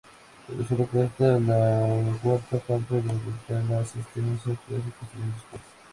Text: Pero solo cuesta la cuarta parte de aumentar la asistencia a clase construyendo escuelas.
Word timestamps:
Pero 0.47 0.65
solo 0.67 0.87
cuesta 0.87 1.37
la 1.39 2.01
cuarta 2.23 2.57
parte 2.57 2.95
de 2.95 3.01
aumentar 3.11 3.63
la 3.69 3.81
asistencia 3.81 4.51
a 4.51 4.55
clase 4.55 4.85
construyendo 4.99 5.37
escuelas. 5.37 5.63